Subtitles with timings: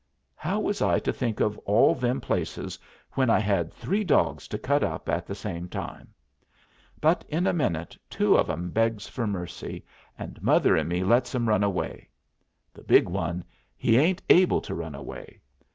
[0.35, 2.79] How was I to think of all them places
[3.11, 6.11] when I had three dogs to cut up at the same time?
[6.99, 9.85] But in a minute two of 'em begs for mercy,
[10.17, 12.09] and mother and me lets 'em run away.
[12.73, 13.43] The big one
[13.77, 15.39] he ain't able to run away.